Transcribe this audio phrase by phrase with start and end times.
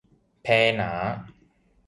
[0.41, 1.23] 坪林